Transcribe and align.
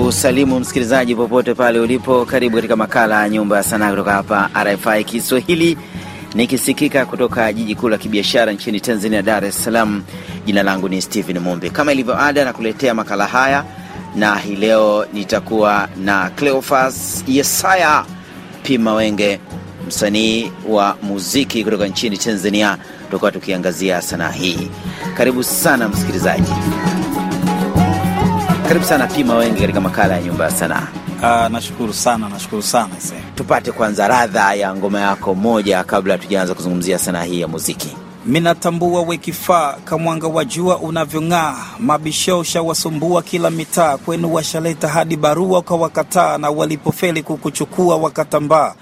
kusalimu 0.00 0.60
msikilizaji 0.60 1.14
popote 1.14 1.54
pale 1.54 1.80
ulipo. 1.80 2.24
Karibu 2.24 2.56
katika 2.56 2.76
makala 2.76 3.22
ya 3.22 3.28
Nyumba 3.28 3.56
ya 3.56 3.62
Sanaa 3.62 3.90
kutoka 3.90 4.12
hapa 4.12 4.50
RFI 4.64 5.04
Kiswahili, 5.04 5.78
nikisikika 6.34 7.06
kutoka 7.06 7.52
jiji 7.52 7.74
kuu 7.74 7.88
la 7.88 7.98
kibiashara 7.98 8.52
nchini 8.52 8.80
Tanzania, 8.80 9.22
Dar 9.22 9.44
es 9.44 9.64
Salaam. 9.64 10.02
Jina 10.46 10.62
langu 10.62 10.88
ni 10.88 11.02
Stephen 11.02 11.38
Mumbi. 11.38 11.70
Kama 11.70 11.92
ilivyo 11.92 12.18
ada, 12.22 12.44
nakuletea 12.44 12.94
makala 12.94 13.26
haya, 13.26 13.64
na 14.16 14.34
hii 14.36 14.56
leo 14.56 15.06
nitakuwa 15.12 15.88
na 16.04 16.30
Cleofas 16.30 17.24
Yesaya 17.28 18.04
Pimawenge, 18.62 19.40
msanii 19.88 20.52
wa 20.68 20.96
muziki 21.02 21.64
kutoka 21.64 21.86
nchini 21.86 22.18
Tanzania, 22.18 22.78
tutakuwa 23.04 23.32
tukiangazia 23.32 24.02
sanaa 24.02 24.30
hii. 24.30 24.68
Karibu 25.16 25.44
sana 25.44 25.88
msikilizaji. 25.88 26.52
Karibu 28.72 28.86
sana 28.86 29.06
Pima 29.06 29.34
Wengi 29.34 29.60
katika 29.60 29.80
makala 29.80 30.14
ya 30.14 30.22
Nyumba 30.22 30.44
ya 30.44 30.50
Sanaa. 30.50 30.88
Uh, 31.22 31.52
nashukuru 31.52 31.92
sana, 31.92 32.28
nashukuru 32.28 32.62
sana 32.62 33.00
se. 33.00 33.14
Tupate 33.34 33.72
kwanza 33.72 34.08
radha 34.08 34.54
ya 34.54 34.74
ngoma 34.74 35.00
yako 35.00 35.34
moja 35.34 35.84
kabla 35.84 36.18
tujaanza 36.18 36.54
kuzungumzia 36.54 36.98
sanaa 36.98 37.22
hii 37.22 37.40
ya 37.40 37.48
muziki. 37.48 37.96
Minatambua 38.26 39.02
wekifaa 39.02 39.72
kamwanga 39.84 40.26
wa 40.26 40.44
jua 40.44 40.78
unavyong'aa, 40.78 41.56
mabishosha 41.78 42.62
wasumbua 42.62 43.22
kila 43.22 43.50
mitaa, 43.50 43.96
kwenu 43.96 44.34
washaleta 44.34 44.88
hadi 44.88 45.16
barua 45.16 45.58
ukawakataa, 45.58 46.38
na 46.38 46.50
walipofeli 46.50 47.22
kukuchukua 47.22 47.96
wakatambaa. 47.96 48.74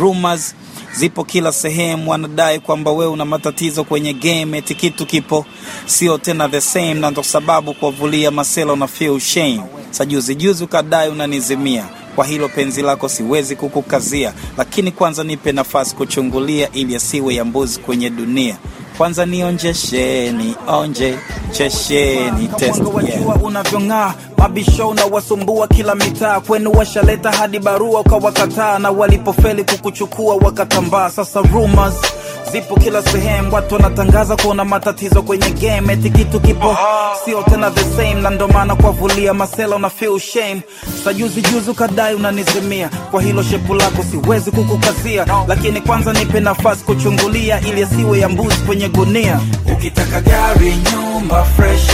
Rumors 0.00 0.54
zipo 0.96 1.24
kila 1.24 1.52
sehemu, 1.52 2.10
wanadai 2.10 2.60
kwamba 2.60 2.90
wewe 2.90 3.12
una 3.12 3.24
matatizo 3.24 3.84
kwenye 3.84 4.12
game, 4.14 4.58
eti 4.58 4.74
kitu 4.74 5.06
kipo 5.06 5.46
sio 5.86 6.18
tena 6.18 6.48
the 6.48 6.60
same, 6.60 6.94
na 6.94 7.10
ndo 7.10 7.22
sababu 7.22 7.74
kuwavulia 7.74 8.30
masela 8.30 8.72
una 8.72 8.86
feel 8.86 9.20
shame. 9.20 9.60
Sajuzi 9.90 10.34
juzi 10.34 10.64
ukadai 10.64 11.08
unanizimia 11.10 11.84
kwa 12.16 12.26
hilo 12.26 12.48
penzi 12.48 12.82
lako 12.82 13.08
siwezi 13.08 13.56
kukukazia, 13.56 14.32
lakini 14.56 14.92
kwanza 14.92 15.24
nipe 15.24 15.52
nafasi 15.52 15.96
kuchungulia, 15.96 16.72
ili 16.72 16.96
asiwe 16.96 17.34
ya 17.34 17.44
mbuzi 17.44 17.80
kwenye 17.80 18.10
dunia. 18.10 18.56
Kwanza 18.98 19.26
nionjesheni 19.26 20.54
onje 20.68 21.18
chesheni 21.52 22.48
test 22.48 22.82
yeah. 23.08 23.42
unavyong'aa 23.44 24.14
mabisho 24.38 24.88
unawasumbua 24.88 25.68
kila 25.68 25.94
mitaa, 25.94 26.40
kwenu 26.40 26.72
washaleta 26.72 27.30
hadi 27.32 27.58
barua 27.58 28.00
ukawakataa, 28.00 28.78
na 28.78 28.90
walipofeli 28.90 29.64
kukuchukua 29.64 30.34
wakatambaa. 30.36 31.10
Sasa 31.10 31.40
rumors 31.40 31.94
zipo 32.52 32.76
kila 32.76 33.02
sehemu, 33.02 33.54
watu 33.54 33.74
wanatangaza 33.74 34.36
kuona 34.36 34.64
matatizo 34.64 35.22
kwenye 35.22 35.50
game, 35.50 35.92
eti 35.92 36.10
kitu 36.10 36.40
kipo. 36.40 36.76
Sio 37.24 37.42
tena 37.42 37.70
the 37.70 37.80
same, 37.84 38.14
na 38.14 38.30
ndo 38.30 38.48
maana 38.48 38.76
kuwavulia 38.76 39.34
masela 39.34 39.76
una 39.76 39.90
feel 39.90 40.18
shame. 40.18 40.60
Sajuzi 41.04 41.42
juzi 41.42 41.70
ukadai 41.70 42.14
unanizimia, 42.14 42.90
kwa 43.10 43.22
hilo 43.22 43.42
shepu 43.42 43.74
lako 43.74 44.04
siwezi 44.10 44.50
kukukazia, 44.50 45.26
lakini 45.48 45.80
kwanza 45.80 46.12
nipe 46.12 46.40
nafasi 46.40 46.84
kuchungulia, 46.84 47.60
ili 47.60 47.82
asiwe 47.82 48.18
ya 48.18 48.28
mbuzi 48.28 48.56
kwenye 48.66 48.88
gunia. 48.88 49.40
Ukitaka 49.72 50.20
gari, 50.20 50.74
nyumba 50.92 51.44
fresh 51.44 51.88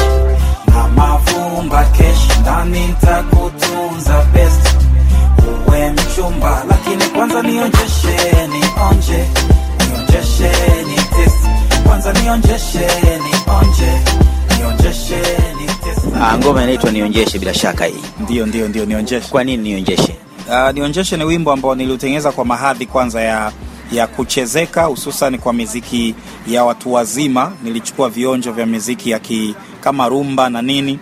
ngoma 16.45 16.63
inaitwa 16.63 16.91
Nionjeshe, 16.91 17.39
bila 17.39 17.55
shaka 17.55 17.85
hii. 17.85 17.95
ndio 18.21 18.47
ndio 18.47 18.69
ndio 18.69 18.85
nionjeshe. 18.87 19.29
Kwa 19.31 19.45
nini 19.45 19.63
nionjeshe? 19.71 20.17
uh, 20.49 20.71
nionjeshe 20.75 21.17
ni 21.17 21.25
wimbo 21.25 21.53
ambao 21.53 21.75
niliutengeneza 21.75 22.33
kwa 22.33 22.45
mahadhi 22.45 22.87
kwanza 22.87 23.21
ya 23.23 23.53
ya 23.93 24.07
kuchezeka 24.07 24.83
hususan 24.85 25.39
kwa 25.39 25.53
miziki 25.53 26.15
ya 26.49 26.65
watu 26.65 26.93
wazima. 26.93 27.53
Nilichukua 27.63 28.09
vionjo 28.09 28.53
vya 28.53 28.67
miziki 28.67 29.11
ya 29.11 29.19
ki, 29.19 29.55
kama 29.81 30.09
rumba 30.09 30.51
na 30.51 30.63
nini. 30.63 30.99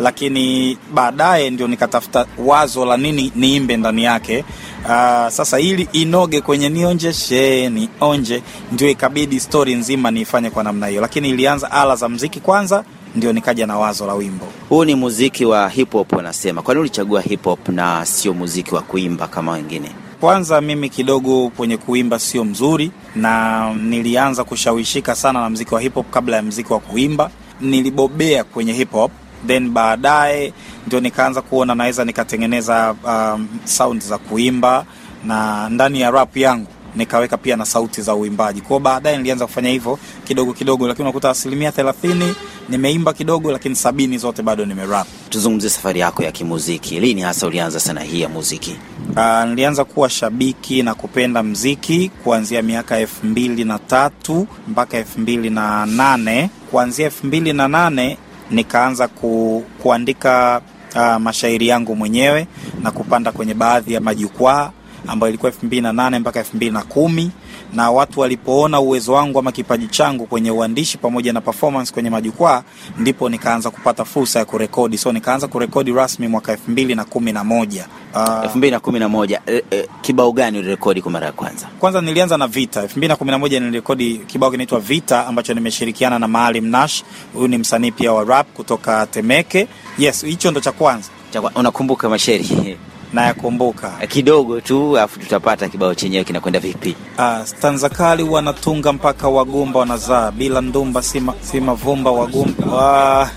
Lakini 0.00 0.78
baadaye 0.94 1.50
ndio 1.50 1.68
nikatafuta 1.68 2.26
wazo 2.38 2.84
la 2.86 2.96
nini 2.96 3.32
niimbe 3.34 3.76
ndani 3.76 4.04
yake. 4.04 4.44
Uh, 4.84 4.90
sasa 5.28 5.60
ili 5.60 5.88
inoge 5.92 6.40
kwenye 6.40 6.68
nionjeshe 6.68 7.68
ni 7.70 7.88
nionje, 8.00 8.42
ndio 8.72 8.88
ikabidi 8.90 9.40
stori 9.40 9.74
nzima 9.74 10.10
niifanye 10.10 10.50
kwa 10.50 10.64
namna 10.64 10.86
hiyo. 10.86 11.00
Lakini 11.00 11.28
ilianza 11.28 11.70
ala 11.70 11.96
za 11.96 12.08
mziki 12.08 12.40
kwanza 12.40 12.84
ndio 13.16 13.32
nikaja 13.32 13.66
na 13.66 13.78
wazo 13.78 14.06
la 14.06 14.14
wimbo 14.14 14.46
Huu 14.68 14.84
ni 14.84 14.94
muziki 14.94 15.44
wa 15.44 15.68
hip 15.68 15.92
hop 15.92 16.12
wanasema. 16.12 16.62
Kwa 16.62 16.74
nini 16.74 16.80
ulichagua 16.80 17.20
hip 17.20 17.44
hop 17.44 17.68
na 17.68 18.06
sio 18.06 18.34
muziki 18.34 18.74
wa 18.74 18.82
kuimba 18.82 19.26
kama 19.28 19.52
wengine? 19.52 19.90
kwanza 20.20 20.60
mimi 20.60 20.88
kidogo 20.88 21.48
kwenye 21.56 21.76
kuimba 21.76 22.18
sio 22.18 22.44
mzuri 22.44 22.90
na 23.14 23.74
nilianza 23.74 24.44
kushawishika 24.44 25.14
sana 25.14 25.40
na 25.40 25.50
mziki 25.50 25.74
wa 25.74 25.80
hip 25.80 25.94
hop 25.94 26.10
kabla 26.10 26.36
ya 26.36 26.42
mziki 26.42 26.72
wa 26.72 26.80
kuimba 26.80 27.30
nilibobea 27.60 28.44
kwenye 28.44 28.72
hip 28.72 28.92
hop 28.92 29.10
then 29.46 29.70
baadaye 29.70 30.52
ndio 30.86 31.00
nikaanza 31.00 31.42
kuona 31.42 31.74
naweza 31.74 32.04
nikatengeneza 32.04 32.94
um, 33.04 33.48
sound 33.64 34.02
za 34.02 34.18
kuimba 34.18 34.84
na 35.24 35.68
ndani 35.68 36.00
ya 36.00 36.10
rap 36.10 36.36
yangu 36.36 36.66
nikaweka 36.96 37.36
pia 37.36 37.56
na 37.56 37.64
sauti 37.66 38.02
za 38.02 38.14
uimbaji 38.14 38.60
kwao 38.60 38.80
baadaye 38.80 39.16
nilianza 39.16 39.46
kufanya 39.46 39.68
hivyo 39.68 39.98
kidogo 40.24 40.52
kidogo 40.52 40.88
lakini 40.88 41.02
unakuta 41.04 41.30
asilimia 41.30 41.72
thelathini 41.72 42.34
nimeimba 42.68 43.12
kidogo 43.12 43.52
lakini 43.52 43.76
sabini 43.76 44.18
zote 44.18 44.42
bado 44.42 44.64
nimerap 44.66 45.06
Tuzungumzie 45.30 45.70
safari 45.70 46.00
yako 46.00 46.22
ya 46.22 46.32
kimuziki. 46.32 47.00
Lini 47.00 47.20
hasa 47.22 47.46
ulianza 47.46 47.80
sana 47.80 48.00
hii 48.00 48.20
ya 48.20 48.28
muziki? 48.28 48.76
Uh, 49.16 49.44
nilianza 49.44 49.84
kuwa 49.84 50.10
shabiki 50.10 50.82
na 50.82 50.94
kupenda 50.94 51.42
mziki 51.42 52.10
kuanzia 52.24 52.62
miaka 52.62 52.98
elfu 52.98 53.26
mbili 53.26 53.64
na 53.64 53.78
tatu 53.78 54.46
mpaka 54.68 54.96
elfu 54.96 55.20
mbili 55.20 55.50
na 55.50 55.86
nane 55.86 56.50
kuanzia 56.70 57.04
elfu 57.04 57.26
mbili 57.26 57.52
na 57.52 57.68
nane 57.68 58.18
nikaanza 58.50 59.08
ku, 59.08 59.64
kuandika 59.82 60.60
uh, 60.96 61.16
mashairi 61.16 61.68
yangu 61.68 61.96
mwenyewe 61.96 62.46
na 62.82 62.90
kupanda 62.90 63.32
kwenye 63.32 63.54
baadhi 63.54 63.92
ya 63.94 64.00
majukwaa 64.00 64.70
ambayo 65.08 65.28
ilikuwa 65.28 65.52
elfu 65.52 65.66
mbili 65.66 65.82
na 65.82 65.92
nane 65.92 66.18
mpaka 66.18 66.38
elfu 66.38 66.56
mbili 66.56 66.70
na 66.72 66.82
kumi 66.82 67.30
na 67.74 67.90
watu 67.90 68.20
walipoona 68.20 68.80
uwezo 68.80 69.12
wangu 69.12 69.38
ama 69.38 69.52
kipaji 69.52 69.86
changu 69.88 70.26
kwenye 70.26 70.50
uandishi 70.50 70.98
pamoja 70.98 71.32
na 71.32 71.40
performance 71.40 71.92
kwenye 71.92 72.10
majukwaa 72.10 72.62
ndipo 72.98 73.28
nikaanza 73.28 73.70
kupata 73.70 74.04
fursa 74.04 74.38
ya 74.38 74.44
kurekodi. 74.44 74.98
So 74.98 75.12
nikaanza 75.12 75.48
kurekodi 75.48 75.92
rasmi 75.92 76.28
mwaka 76.28 76.52
elfu 76.52 76.70
mbili 76.70 76.94
na 76.94 77.04
kumi 77.04 77.32
na 77.32 77.44
moja. 77.44 77.86
Uh, 78.14 78.44
elfu 78.44 78.58
mbili 78.58 78.70
na 78.70 78.80
kumi 78.80 78.98
na 78.98 79.08
moja. 79.08 79.40
E, 79.46 79.62
e, 79.70 79.88
kibao 80.00 80.32
gani 80.32 80.58
ulirekodi 80.58 81.02
kwa 81.02 81.10
mara 81.12 81.26
ya 81.26 81.32
kwanza? 81.32 81.66
kwanza 81.80 82.00
nilianza 82.00 82.36
na 82.36 82.46
vita. 82.46 82.82
2011 82.82 83.60
nilirekodi 83.60 84.18
kibao 84.18 84.50
kinaitwa 84.50 84.80
vita 84.80 85.26
ambacho 85.26 85.54
nimeshirikiana 85.54 86.18
na 86.18 86.28
maalim 86.28 86.66
nash. 86.66 87.04
Huyu 87.34 87.48
ni 87.48 87.58
msanii 87.58 87.90
pia 87.90 88.12
wa 88.12 88.24
rap 88.24 88.46
kutoka 88.54 89.06
temeke. 89.06 89.68
Yes 89.98 90.24
hicho 90.24 90.50
ndo 90.50 90.60
cha 90.60 90.72
kwanza. 90.72 91.08
Unakumbuka 91.54 92.08
mashairi 92.08 92.78
nayakumbuka 93.12 93.88
kidogo 94.08 94.60
tu, 94.60 94.98
alafu 94.98 95.18
tutapata 95.20 95.68
kibao 95.68 95.94
chenyewe 95.94 96.24
kinakwenda 96.24 96.60
vipi? 96.60 96.96
uh, 97.18 97.44
stanza 97.44 97.88
kali 97.88 98.22
wanatunga 98.22 98.92
mpaka 98.92 99.28
wagumba 99.28 99.80
wanazaa 99.80 100.30
bila 100.30 100.60
ndumba 100.60 101.02
si 101.02 101.20
ma- 101.20 101.34
si 101.40 101.60
mavumba 101.60 102.10
wagumba 102.10 102.66
wa... 102.66 103.30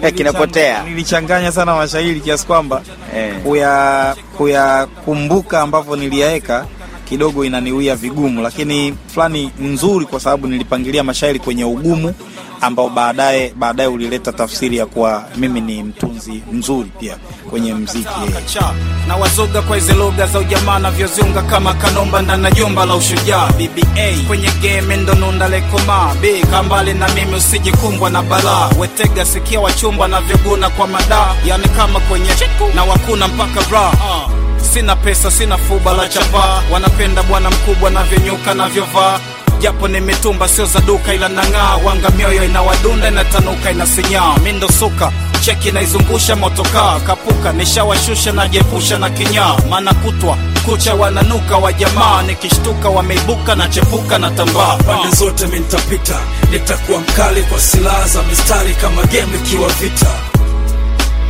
Kinapotea. 0.16 0.82
nilichanganya 0.82 1.52
sana 1.52 1.74
mashairi 1.74 2.20
kiasi 2.20 2.46
kwamba 2.46 2.82
Eh. 3.16 3.34
kuya 3.44 4.16
kuyakumbuka 4.36 5.60
ambavyo 5.60 5.96
niliyaweka 5.96 6.66
kidogo 7.04 7.44
inaniwia 7.44 7.96
vigumu 7.96 8.42
lakini 8.42 8.94
fulani 9.14 9.50
nzuri 9.60 10.06
kwa 10.06 10.20
sababu 10.20 10.46
nilipangilia 10.46 11.04
mashairi 11.04 11.38
kwenye 11.38 11.64
ugumu 11.64 12.14
ambao 12.60 12.88
baadaye 12.88 13.52
baadaye 13.56 13.88
ulileta 13.88 14.32
tafsiri 14.32 14.76
ya 14.76 14.86
kuwa 14.86 15.24
mimi 15.36 15.60
ni 15.60 15.82
mtunzi 15.82 16.42
mzuri 16.52 16.90
pia 17.00 17.16
kwenye 17.50 17.74
mziki. 17.74 18.08
Yeah. 18.54 18.74
na 19.08 19.16
wazoga 19.16 19.62
kwa 19.62 19.76
hizi 19.76 19.92
lugha 19.92 20.26
za 20.26 20.38
ujamaa 20.38 20.78
navyoziunga 20.78 21.42
kama 21.42 21.74
kanomba 21.74 22.22
ndana 22.22 22.50
jumba 22.50 22.86
la 22.86 22.94
ushujaa. 22.96 23.46
Bba 23.52 24.26
kwenye 24.28 24.48
game 24.62 24.96
ndo 24.96 25.14
nunda 25.14 25.48
lekoma. 25.48 26.14
B 26.20 26.40
kambali 26.50 26.94
na 26.94 27.08
mimi 27.08 27.34
usijikumbwa 27.34 28.10
na 28.10 28.22
balaa. 28.22 28.70
Wetega 28.78 29.24
sikia 29.24 29.60
wachumba 29.60 30.08
navyoguna 30.08 30.70
kwa 30.70 30.86
madaa 30.86 31.34
yani 31.46 31.68
kama 31.68 32.00
kwenye 32.00 32.30
na 32.74 32.84
wakuna 32.84 33.28
mpaka 33.28 33.60
bra. 33.68 33.88
Uh. 33.88 34.43
Sina 34.74 34.96
pesa 34.96 35.30
sina 35.30 35.58
fuba 35.58 35.92
la 35.92 36.08
chapa. 36.08 36.62
Wanapenda 36.72 37.22
bwana 37.22 37.50
mkubwa 37.50 37.90
navyonyuka 37.90 38.54
navyovaa 38.54 39.20
japo 39.60 39.88
nimetumba 39.88 40.48
sio 40.48 40.66
za 40.66 40.80
duka 40.80 41.14
ila 41.14 41.28
nang'aa. 41.28 41.76
Wanga 41.84 42.10
mioyo 42.10 42.44
inawadunda 42.44 43.08
inatanuka 43.08 43.70
inasinyaa. 43.70 44.36
Mindo 44.44 44.68
suka 44.68 45.12
cheki 45.40 45.72
naizungusha 45.72 46.36
motokaa 46.36 47.00
kapuka 47.00 47.52
nishawashusha 47.52 48.32
najepusha 48.32 48.98
na 48.98 49.10
kinyaa. 49.10 49.56
Maana 49.70 49.94
kutwa 49.94 50.38
kucha 50.64 50.94
wananuka 50.94 51.56
wa 51.56 51.72
jamaa. 51.72 52.22
Nikishtuka 52.22 52.88
wameibuka 52.88 53.54
na 53.54 53.68
chepuka 53.68 54.18
na 54.18 54.30
tambaa 54.30 54.76
pande 54.76 55.16
zote 55.16 55.46
mintapita, 55.46 56.18
nitakuwa 56.50 57.00
mkali 57.00 57.42
kwa 57.42 57.60
silaha 57.60 58.08
za 58.08 58.22
mistari 58.22 58.74
kama 58.74 59.02
game 59.02 59.36
ikiwa 59.44 59.68
vita 59.68 60.10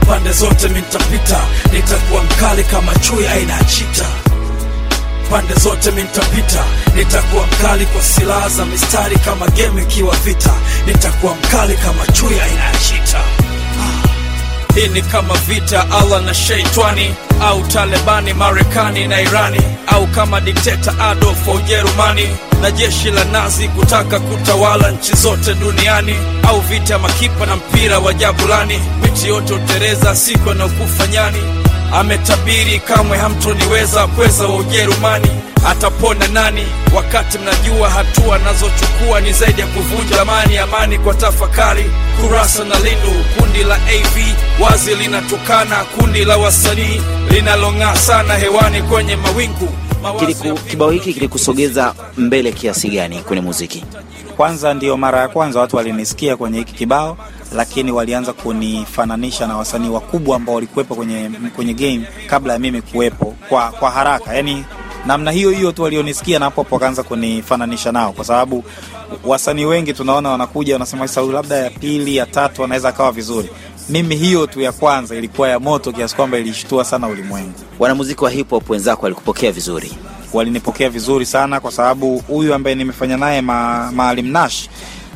pande 0.09 0.33
zote 0.33 0.69
mitapita 0.69 1.41
nitakuwa 1.73 2.23
mkali 2.25 2.65
kama 2.65 2.95
chui 2.95 3.27
aina 3.27 3.65
chita. 3.65 4.07
Pande 5.31 5.55
zote 5.55 5.91
mintapita, 5.91 6.65
nitakuwa 6.97 7.47
mkali 7.47 7.87
kwa 7.87 8.03
silaha 8.03 8.49
za 8.49 8.65
mistari 8.65 9.17
kama 9.19 9.47
game 9.47 9.83
ikiwa 9.83 10.17
vita. 10.17 10.55
Nitakuwa 10.87 11.35
mkali 11.35 11.75
kama 11.77 12.07
chui 12.07 12.41
aina 12.41 12.65
ya 12.65 12.73
chita 12.89 13.21
hii 14.75 14.89
ni 14.89 15.03
kama 15.03 15.35
vita 15.35 15.91
allah 15.91 16.23
na 16.23 16.35
sheitani 16.35 17.15
au 17.43 17.63
talebani 17.63 18.33
marekani 18.35 19.07
na 19.09 19.21
irani 19.21 19.61
au 19.87 20.07
kama 20.07 20.41
dikteta 20.41 20.99
adolf 20.99 21.49
wa 21.49 21.55
ujerumani 21.55 22.29
na 22.63 22.71
jeshi 22.71 23.11
la 23.11 23.25
nazi 23.25 23.69
kutaka 23.69 24.21
kutawala 24.21 24.91
nchi 24.91 25.17
zote 25.17 25.55
duniani 25.55 26.15
au 26.49 26.61
vita 26.61 26.99
makipa 26.99 27.47
na 27.47 27.57
mpira 27.57 27.99
wa 27.99 28.13
jabulani. 28.15 28.81
Miti 29.03 29.29
yote 29.29 29.55
utereza 29.55 30.17
siku 30.17 30.51
anaokufa 30.51 31.07
ametabiri 31.95 32.81
kamwe 32.81 33.19
hamtoniweza 33.19 34.07
pweza 34.07 34.45
wa 34.47 34.57
ujerumani. 34.57 35.29
Atapona 35.69 36.29
nani? 36.29 36.63
Wakati 36.97 37.39
mnajua 37.39 37.91
hatua 37.91 38.39
nazochukua 38.39 39.21
ni 39.21 39.33
zaidi 39.33 39.61
ya 39.61 39.67
kuvunja 39.67 40.21
amani 40.23 40.59
amani 40.59 40.99
kwa 40.99 41.15
tafakari. 41.15 41.85
Kurasa 42.21 42.65
na 42.65 42.75
lindu 42.79 43.25
kundi 43.39 43.65
la 43.65 43.75
av 43.75 44.19
wazi 44.61 44.95
linatukana 44.95 45.77
kundi 45.85 46.25
la 46.25 46.37
wasanii 46.37 47.01
linalong'aa 47.31 47.97
sana 47.97 48.35
hewani 48.35 48.83
kwenye 48.83 49.17
mawingu. 49.17 49.69
Kibao 50.71 50.91
hiki 50.91 51.15
kilikusogeza 51.15 51.95
mbele 52.17 52.53
kiasi 52.53 52.89
gani 52.89 53.19
kwenye 53.19 53.43
muziki? 53.43 53.85
Kwanza 54.37 54.75
ndiyo 54.75 54.97
mara 54.97 55.21
ya 55.21 55.29
kwanza 55.29 55.61
watu 55.61 55.77
walinisikia 55.77 56.37
kwenye 56.37 56.59
hiki 56.59 56.73
kibao, 56.75 57.17
lakini 57.55 57.93
walianza 57.93 58.33
kunifananisha 58.33 59.47
na 59.47 59.57
wasanii 59.57 59.89
wakubwa 59.89 60.37
ambao 60.37 60.55
walikuwepo 60.55 60.95
kwenye, 60.95 61.31
kwenye 61.57 61.75
game 61.75 62.03
kabla 62.27 62.53
ya 62.53 62.59
mimi 62.59 62.83
kuwepo 62.83 63.35
kwa, 63.49 63.71
kwa 63.71 63.91
haraka 63.91 64.35
yani 64.35 64.65
namna 65.07 65.31
hiyo 65.31 65.51
hiyo 65.51 65.73
tu 65.73 65.83
walionisikia 65.83 66.39
na 66.39 66.45
hapo 66.45 66.63
hapo 66.63 66.75
wakaanza 66.75 67.03
kunifananisha 67.03 67.93
nao, 67.93 68.13
kwa 68.13 68.25
sababu 68.25 68.65
wasanii 69.25 69.65
wengi 69.65 69.93
tunaona 69.95 70.31
wanakuja 70.31 70.73
wanasema 70.75 71.09
sasa, 71.09 71.23
labda 71.23 71.57
ya 71.57 71.71
pili 71.71 72.17
ya 72.17 72.27
tatu 72.27 72.65
anaweza 72.65 72.89
akawa 72.89 73.13
vizuri. 73.13 73.49
Mimi 73.89 74.17
hiyo 74.17 74.47
tu 74.47 74.61
ya 74.61 74.73
kwanza 74.73 75.15
ilikuwa 75.17 75.49
ya 75.49 75.61
moto 75.61 75.93
kiasi 75.93 76.17
kwamba 76.17 76.39
ilishtua 76.39 76.85
sana 76.85 77.09
ulimwengu. 77.09 77.53
Wanamuziki 77.79 78.25
wa 78.25 78.31
hip 78.31 78.51
hop 78.51 78.71
wenzako 78.71 79.03
walikupokea 79.03 79.53
vizuri? 79.53 79.93
walinipokea 80.35 80.89
vizuri 80.91 81.27
sana 81.27 81.61
kwa 81.61 81.73
sababu 81.73 82.19
huyu 82.19 82.55
ambaye 82.55 82.77
nimefanya 82.77 83.17
naye 83.17 83.41
ma, 83.41 83.93
Maalim 83.93 84.27
Nash 84.33 84.69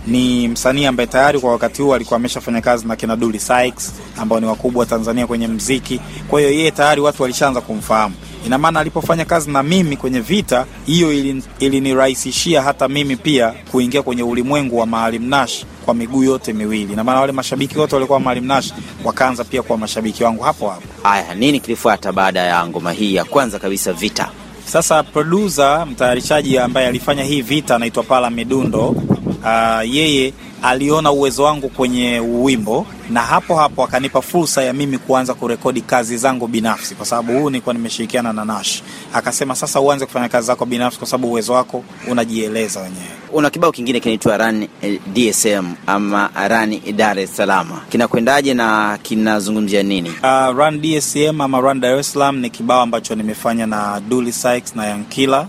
ni 0.08 0.48
msanii 0.48 0.86
ambaye 0.86 1.06
tayari 1.06 1.40
kwa 1.40 1.52
wakati 1.52 1.82
huu 1.82 1.94
alikuwa 1.94 2.16
ameshafanya 2.16 2.60
kazi 2.60 2.86
na 2.88 2.96
kina 2.96 3.16
Dully 3.16 3.40
Sykes 3.40 3.92
ambao 4.18 4.40
ni 4.40 4.46
wakubwa 4.46 4.86
Tanzania 4.86 5.26
kwenye 5.26 5.48
mziki. 5.48 6.00
Kwa 6.28 6.40
hiyo 6.40 6.52
yeye 6.52 6.70
tayari 6.70 7.00
watu 7.00 7.22
walishaanza 7.22 7.60
kumfahamu. 7.60 8.14
Ina 8.46 8.58
maana 8.58 8.80
alipofanya 8.80 9.24
kazi 9.24 9.50
na 9.50 9.62
mimi 9.62 9.96
kwenye 9.96 10.20
vita 10.20 10.66
hiyo 10.86 11.12
ilinirahisishia 11.12 11.66
ilinirahisishia 11.66 12.62
hata 12.62 12.88
mimi 12.88 13.16
pia 13.16 13.54
kuingia 13.70 14.02
kwenye 14.02 14.22
ulimwengu 14.22 14.78
wa 14.78 14.86
Maalim 14.86 15.28
Nash 15.28 15.64
kwa 15.84 15.94
miguu 15.94 16.22
yote 16.22 16.52
miwili. 16.52 16.92
Ina 16.92 17.04
maana 17.04 17.20
wale 17.20 17.32
mashabiki 17.32 17.78
wote 17.78 17.94
walikuwa 17.94 18.20
Maalim 18.20 18.46
Nash 18.46 18.72
wakaanza 19.04 19.44
pia 19.44 19.62
kuwa 19.62 19.78
mashabiki 19.78 20.24
wangu 20.24 20.42
hapo 20.42 20.68
hapo. 20.70 20.82
Haya, 21.02 21.34
nini 21.34 21.60
kilifuata 21.60 22.12
baada 22.12 22.40
ya 22.40 22.66
ngoma 22.66 22.92
hii 22.92 23.14
ya 23.14 23.24
kwanza 23.24 23.58
kabisa 23.58 23.92
Vita? 23.92 24.30
Sasa 24.64 25.02
producer 25.02 25.86
mtayarishaji 25.90 26.58
ambaye 26.58 26.86
alifanya 26.86 27.22
hii 27.24 27.42
vita 27.42 27.76
anaitwa 27.76 28.02
Pala 28.02 28.30
Midundo. 28.30 28.96
Uh, 29.44 29.94
yeye 29.94 30.32
aliona 30.62 31.10
uwezo 31.12 31.42
wangu 31.42 31.68
kwenye 31.68 32.20
wimbo 32.20 32.86
na 33.10 33.20
hapo 33.22 33.56
hapo 33.56 33.84
akanipa 33.84 34.22
fursa 34.22 34.62
ya 34.62 34.72
mimi 34.72 34.98
kuanza 34.98 35.34
kurekodi 35.34 35.80
kazi 35.80 36.16
zangu 36.16 36.46
binafsi, 36.46 36.94
kwa 36.94 37.06
sababu 37.06 37.32
huu 37.32 37.50
nilikuwa 37.50 37.74
nimeshirikiana 37.74 38.32
na 38.32 38.44
Nash. 38.44 38.82
Akasema 39.12 39.54
sasa 39.54 39.80
uanze 39.80 40.06
kufanya 40.06 40.28
kazi 40.28 40.46
zako 40.46 40.66
binafsi, 40.66 40.98
kwa 40.98 41.08
sababu 41.08 41.28
uwezo 41.28 41.52
wako 41.52 41.84
unajieleza 42.10 42.80
wenyewe. 42.80 43.04
Una 43.32 43.50
kibao 43.50 43.72
kingine 43.72 44.00
kinaitwa 44.00 44.36
Run 44.36 44.68
eh, 44.82 45.00
DSM 45.14 45.66
ama 45.86 46.30
Run 46.48 46.80
Dar 46.96 47.18
es 47.18 47.36
Salaam, 47.36 47.68
kinakwendaje 47.88 48.54
na 48.54 48.98
kinazungumzia 49.02 49.82
nini? 49.82 50.08
Uh, 50.22 50.56
Run 50.58 50.80
DSM 50.82 51.40
ama 51.40 51.60
Run 51.60 51.80
Dar 51.80 51.98
es 51.98 52.12
Salaam 52.12 52.38
ni 52.38 52.50
kibao 52.50 52.80
ambacho 52.82 53.14
nimefanya 53.14 53.66
na 53.66 54.00
Dully 54.08 54.32
Sykes 54.32 54.76
na 54.76 54.86
Yankila 54.86 55.48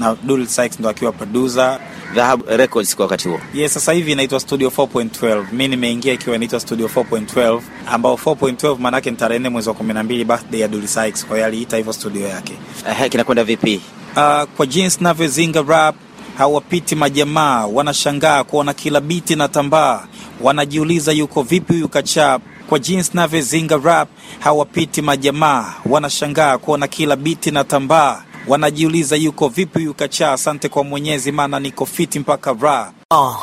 na 0.00 0.16
Dully 0.24 0.46
Sykes 0.46 0.78
ndo 0.80 0.88
akiwa 0.88 1.12
producer 1.12 1.78
Dhahabu 2.14 2.44
Records 2.48 2.96
kwa 2.96 3.04
wakati 3.04 3.28
huo. 3.28 3.40
Yes, 3.54 3.74
sasa 3.74 3.92
hivi 3.92 4.12
inaitwa 4.12 4.40
Studio 4.40 4.68
4.12. 4.68 5.44
Mimi 5.52 5.68
nimeingia 5.68 6.12
ikiwa 6.12 6.36
inaitwa 6.36 6.60
Studio 6.60 6.86
4.12 6.94 7.60
ambao 7.90 8.14
4.12 8.14 8.78
maana 8.78 8.96
yake 8.96 9.10
tarehe 9.10 9.38
nne 9.38 9.48
mwezi 9.48 9.68
wa 9.68 9.74
12 9.74 10.24
birthday 10.24 10.60
ya 10.60 10.68
Dully 10.68 10.88
Sykes, 10.88 11.26
kwa 11.26 11.36
hiyo 11.36 11.46
aliita 11.46 11.76
hivyo 11.76 11.92
studio 11.92 12.28
yake. 12.28 12.52
Eh, 12.90 13.10
kinakwenda 13.10 13.44
vipi? 13.44 13.80
Uh, 14.16 14.42
kwa 14.56 14.66
jinsi 14.66 14.98
navyozinga 15.04 15.62
rap 15.62 15.94
hawapiti 16.38 16.94
majamaa, 16.94 17.66
wanashangaa 17.66 18.44
kuona 18.44 18.74
kila 18.74 19.00
biti 19.00 19.36
na 19.36 19.48
tambaa, 19.48 20.06
wanajiuliza 20.40 21.12
yuko 21.12 21.42
vipi 21.42 21.72
huyu 21.72 21.88
kachap. 21.88 22.42
Kwa 22.68 22.78
jinsi 22.78 23.10
navyozinga 23.14 23.76
rap 23.84 24.08
hawapiti 24.38 25.02
majamaa, 25.02 25.74
wanashangaa 25.86 26.58
kuona 26.58 26.88
kila 26.88 27.16
biti 27.16 27.50
na 27.50 27.64
tambaa, 27.64 28.22
wanajiuliza 28.50 29.16
yuko 29.16 29.48
vipi 29.48 29.78
huyu. 29.78 29.94
Asante 30.32 30.68
kwa 30.68 30.84
Mwenyezi, 30.84 31.32
maana 31.32 31.60
niko 31.60 31.86
fiti 31.86 32.18
mpaka 32.18 32.52
ra 32.60 32.92
Uh. 33.10 33.36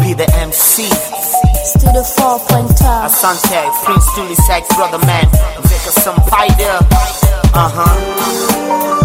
Be 0.00 0.14
the 0.14 0.46
MC. 0.46 0.94
Studio 1.70 2.00
4.12 2.02 3.04
Asante, 3.04 3.58
Prince 3.84 4.06
Tully 4.14 4.36
brother 4.76 4.98
man. 5.06 5.26
Veka 5.64 6.00
Sampaida. 6.00 6.78
Uh 7.54 7.70
huh. 7.74 9.00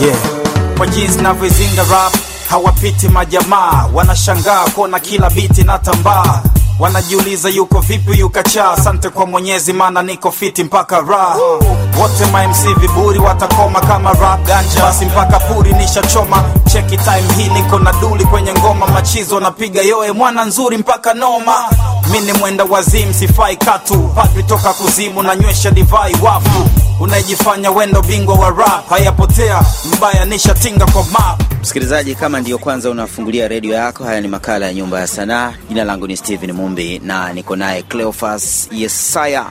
yeah. 0.00 0.18
Kwa 0.76 0.86
jinsi 0.86 1.18
navyozinga 1.22 1.82
rap 1.82 2.12
hawapiti 2.54 3.08
majamaa, 3.08 3.88
wanashangaa 3.94 4.64
kuona 4.64 5.00
kila 5.00 5.30
biti 5.30 5.62
na 5.64 5.78
tambaa, 5.78 6.42
wanajiuliza 6.78 7.48
yuko 7.48 7.80
vipi 7.80 8.18
yukachaa. 8.20 8.70
Asante 8.72 9.08
kwa 9.08 9.26
Mwenyezi, 9.26 9.72
maana 9.72 10.02
niko 10.02 10.30
fiti 10.32 10.64
mpaka 10.64 11.00
ra 11.00 11.36
wote 12.00 12.26
mamc 12.32 12.78
viburi 12.80 13.18
watakoma 13.18 13.80
kama 13.80 14.12
rap 14.12 14.42
ganja, 14.46 14.82
basi 14.82 15.04
mpaka 15.04 15.40
puri 15.40 15.72
nishachoma. 15.72 16.44
Cheki 16.72 16.96
time 16.98 17.24
hii 17.36 17.48
niko 17.48 17.78
na 17.78 17.92
duli 17.92 18.24
kwenye 18.24 18.52
ngoma, 18.54 18.86
machizo 18.86 19.40
napiga 19.40 19.82
yoe 19.82 20.12
mwana 20.12 20.44
nzuri 20.44 20.78
mpaka 20.78 21.14
noma. 21.14 21.54
Mi 22.12 22.20
ni 22.20 22.32
mwenda 22.32 22.64
wazimu, 22.64 23.14
sifai 23.14 23.56
katu, 23.56 23.98
padri 23.98 24.42
toka 24.42 24.72
kuzimu, 24.72 25.22
nanywesha 25.22 25.70
divai 25.70 26.16
wafu 26.22 26.68
unajifanya 27.00 27.70
wendo 27.70 28.02
bingwa 28.02 28.34
wa 28.34 28.50
rap, 28.50 28.88
hayapotea 28.90 29.62
mbaya 29.96 30.24
nishatinga 30.24 30.86
kwa 30.86 31.02
map. 31.04 31.42
Msikilizaji, 31.64 32.14
kama 32.14 32.40
ndiyo 32.40 32.58
kwanza 32.58 32.90
unafungulia 32.90 33.48
redio 33.48 33.74
yako, 33.74 34.04
haya 34.04 34.20
ni 34.20 34.28
makala 34.28 34.66
ya 34.66 34.74
Nyumba 34.74 35.00
ya 35.00 35.06
Sanaa. 35.06 35.52
Jina 35.68 35.84
langu 35.84 36.06
ni 36.06 36.16
Stephen 36.16 36.52
Mumbi 36.52 36.98
na 36.98 37.32
niko 37.32 37.56
naye 37.56 37.82
Cleofas 37.82 38.68
Yesaya 38.72 39.50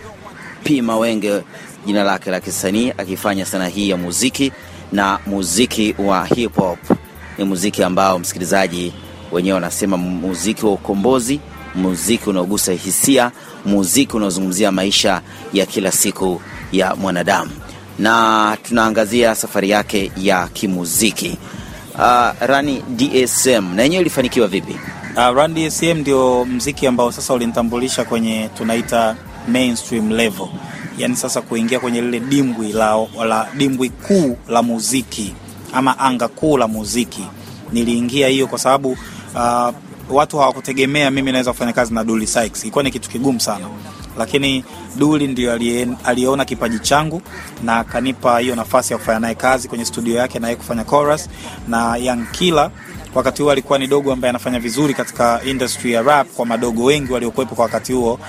P 0.64 0.82
Mawenge, 0.82 1.42
jina 1.86 2.04
lake 2.04 2.32
la 2.32 2.40
kisanii, 2.40 2.90
akifanya 2.98 3.46
sanaa 3.46 3.68
hii 3.68 3.90
ya 3.90 3.98
muziki 3.98 4.52
na 4.92 5.20
muziki 5.28 5.96
wa 6.00 6.26
hip 6.26 6.56
hop. 6.56 6.80
Ni 7.38 7.44
muziki 7.46 7.84
ambao 7.84 8.20
msikilizaji 8.20 8.94
wenyewe 9.32 9.54
wanasema 9.54 9.98
muziki 9.98 10.66
wa 10.66 10.72
ukombozi, 10.72 11.40
muziki 11.76 12.30
unaogusa 12.30 12.72
hisia, 12.72 13.32
muziki 13.66 14.16
unaozungumzia 14.18 14.72
maisha 14.72 15.22
ya 15.54 15.66
kila 15.66 15.92
siku 15.92 16.42
ya 16.72 16.96
mwanadamu, 16.96 17.52
na 18.00 18.58
tunaangazia 18.64 19.36
safari 19.36 19.70
yake 19.70 20.12
ya 20.18 20.48
kimuziki. 20.48 21.38
Uh, 21.96 22.32
Rani 22.48 22.82
DSM 22.96 23.76
na 23.76 23.84
yenyewe 23.84 24.02
ilifanikiwa 24.02 24.48
vipi? 24.48 24.76
Uh, 25.16 25.36
Run 25.36 25.54
DSM 25.54 25.98
ndio 25.98 26.46
mziki 26.46 26.88
ambao 26.88 27.12
sasa 27.12 27.34
ulinitambulisha 27.34 28.06
kwenye 28.06 28.50
tunaita 28.58 29.16
mainstream 29.48 30.10
level, 30.12 30.48
yaani 30.98 31.16
sasa 31.16 31.42
kuingia 31.42 31.80
kwenye 31.80 32.02
lile 32.02 32.20
dimbwi 32.20 32.72
la, 32.74 33.08
la 33.28 33.48
dimbwi 33.58 33.90
kuu 33.90 34.38
la 34.50 34.64
muziki 34.64 35.36
ama 35.74 36.00
anga 36.00 36.28
kuu 36.28 36.58
la 36.58 36.68
muziki. 36.68 37.24
Niliingia 37.72 38.28
hiyo 38.28 38.48
kwa 38.48 38.60
sababu 38.60 38.92
uh, 39.36 39.70
watu 40.10 40.38
hawakutegemea 40.38 41.12
mimi 41.12 41.32
naweza 41.32 41.52
kufanya 41.52 41.74
kazi 41.74 41.94
na 41.94 42.04
Dully 42.04 42.28
Sykes. 42.28 42.62
Ilikuwa 42.64 42.84
ni 42.84 42.92
kitu 42.92 43.10
kigumu 43.10 43.40
sana, 43.40 43.66
lakini 44.18 44.64
Duli 44.96 45.28
ndio 45.28 45.54
aliyeona 46.04 46.46
kipaji 46.46 46.80
changu 46.80 47.22
na 47.64 47.78
akanipa 47.78 48.40
hiyo 48.40 48.56
nafasi 48.56 48.94
ya 48.94 49.00
kufanya 49.00 49.20
naye 49.20 49.36
kazi 49.36 49.68
kwenye 49.68 49.86
studio 49.86 50.16
yake 50.16 50.40
na 50.40 50.48
yeye 50.48 50.56
kufanya 50.58 50.84
chorus. 50.84 51.30
Na 51.68 51.98
Killer 52.32 52.72
wakati 53.16 53.42
huo 53.42 53.52
alikuwa 53.52 53.80
ni 53.80 53.88
dogo 53.88 54.14
ambaye 54.14 54.30
anafanya 54.30 54.60
vizuri 54.60 54.94
katika 54.94 55.42
industry 55.46 55.94
ya 55.94 56.02
rap 56.02 56.28
kwa 56.28 56.46
madogo 56.46 56.84
wengi 56.84 57.14
waliokuwepo 57.14 57.56
kwa 57.56 57.66
wakati 57.66 57.94
huo 57.94 58.20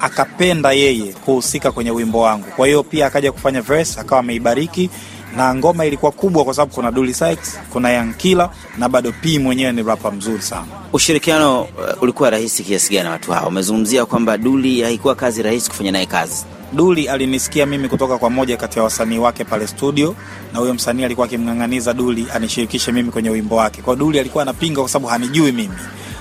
akapenda 0.00 0.72
yeye 0.72 1.12
kuhusika 1.12 1.72
kwenye 1.72 1.90
wimbo 1.90 2.20
wangu. 2.20 2.44
Kwa 2.56 2.66
hiyo 2.66 2.82
pia 2.82 3.06
akaja 3.06 3.32
kufanya 3.32 3.62
verse 3.62 4.00
akawa 4.00 4.20
ameibariki 4.20 4.90
na 5.36 5.54
ngoma 5.54 5.86
ilikuwa 5.86 6.12
kubwa 6.12 6.44
kwa 6.44 6.54
sababu 6.54 6.74
kuna 6.74 6.90
Dully 6.92 7.14
Sykes, 7.14 7.58
kuna 7.72 7.90
Young 7.90 8.12
Killer 8.16 8.50
na 8.78 8.88
bado 8.88 9.12
P 9.12 9.38
mwenyewe 9.38 9.72
ni 9.72 9.82
rapa 9.82 10.10
mzuri 10.10 10.42
sana. 10.42 10.64
Ushirikiano 10.92 11.62
uh, 11.62 11.68
ulikuwa 12.02 12.30
rahisi 12.30 12.62
kiasi 12.64 12.92
gani 12.94 13.04
na 13.04 13.10
watu 13.10 13.32
hao? 13.32 13.48
Umezungumzia 13.48 14.06
kwamba 14.06 14.38
Duli 14.38 14.82
haikuwa 14.82 15.14
kazi 15.14 15.42
rahisi 15.42 15.70
kufanya 15.70 15.92
naye 15.92 16.06
kazi. 16.06 16.44
Duli 16.72 17.08
alinisikia 17.08 17.66
mimi 17.66 17.88
kutoka 17.88 18.18
kwa 18.18 18.30
moja 18.30 18.56
kati 18.56 18.78
ya 18.78 18.84
wasanii 18.84 19.18
wake 19.18 19.44
pale 19.44 19.66
studio, 19.66 20.14
na 20.52 20.58
huyo 20.58 20.74
msanii 20.74 21.04
alikuwa 21.04 21.26
akimng'ang'aniza 21.26 21.92
Duli 21.92 22.26
anishirikishe 22.34 22.92
mimi 22.92 23.10
kwenye 23.10 23.30
wimbo 23.30 23.56
wake. 23.56 23.82
Kwa 23.82 23.96
Duli 23.96 24.18
alikuwa 24.20 24.42
anapinga 24.42 24.80
kwa 24.80 24.88
sababu 24.88 25.08
hanijui 25.08 25.52
mimi, 25.52 25.74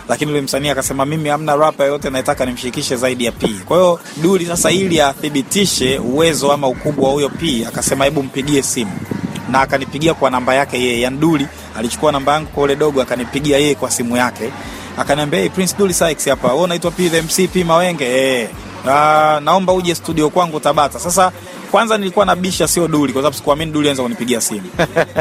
lakini 0.09 0.31
yule 0.31 0.41
msanii 0.41 0.69
akasema 0.69 1.05
mimi 1.05 1.29
hamna 1.29 1.55
rapa 1.55 1.83
yoyote 1.83 2.09
naitaka 2.09 2.45
nimshirikishe 2.45 2.95
zaidi 2.95 3.25
ya 3.25 3.31
P. 3.31 3.47
Kwa 3.65 3.77
hiyo 3.77 3.99
Duli 4.21 4.45
sasa, 4.45 4.71
ili 4.71 5.01
athibitishe 5.01 5.99
uwezo 5.99 6.51
ama 6.51 6.67
ukubwa 6.67 7.07
wa 7.07 7.13
huyo 7.13 7.29
P, 7.29 7.65
akasema 7.67 8.05
hebu 8.05 8.23
mpigie 8.23 8.61
simu 8.63 8.91
na 9.51 9.61
akanipigia 9.61 10.13
kwa 10.13 10.29
namba 10.29 10.55
yake 10.55 10.77
yeye. 10.81 11.01
Yani 11.01 11.17
Duli 11.17 11.47
alichukua 11.77 12.11
namba 12.11 12.33
yangu 12.33 12.47
kwa 12.49 12.63
ule 12.63 12.75
dogo 12.75 13.01
akanipigia 13.01 13.57
yeye 13.57 13.75
kwa 13.75 13.91
simu 13.91 14.17
yake, 14.17 14.51
akaniambia 14.97 15.39
hey, 15.39 15.49
Prince 15.49 15.75
Duli 15.77 15.93
Sykes 15.93 16.29
hapa, 16.29 16.47
wewe 16.47 16.61
unaitwa 16.63 16.91
P 16.91 17.09
the 17.09 17.21
MC 17.21 17.47
P 17.53 17.63
Mawenge 17.63 18.05
eh, 18.05 18.49
ah, 18.89 19.39
naomba 19.43 19.73
uje 19.73 19.95
studio 19.95 20.29
kwangu 20.29 20.59
Tabata. 20.59 20.99
Sasa 20.99 21.31
kwanza 21.71 21.97
nilikuwa 21.97 22.25
nabisha 22.25 22.67
sio 22.67 22.87
Duli 22.87 23.13
kwa 23.13 23.21
sababu 23.21 23.35
sikuamini 23.37 23.71
Duli 23.71 23.87
anaweza 23.87 24.03
kunipigia 24.03 24.41
simu 24.41 24.69